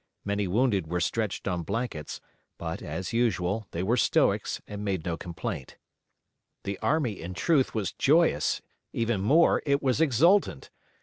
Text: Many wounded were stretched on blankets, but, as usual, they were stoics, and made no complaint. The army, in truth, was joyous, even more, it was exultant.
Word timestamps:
Many 0.25 0.47
wounded 0.47 0.87
were 0.87 0.99
stretched 0.99 1.47
on 1.47 1.61
blankets, 1.61 2.19
but, 2.57 2.81
as 2.81 3.13
usual, 3.13 3.67
they 3.69 3.83
were 3.83 3.97
stoics, 3.97 4.59
and 4.67 4.83
made 4.83 5.05
no 5.05 5.15
complaint. 5.15 5.77
The 6.63 6.79
army, 6.79 7.21
in 7.21 7.35
truth, 7.35 7.75
was 7.75 7.93
joyous, 7.93 8.63
even 8.93 9.21
more, 9.21 9.61
it 9.63 9.83
was 9.83 10.01
exultant. 10.01 10.71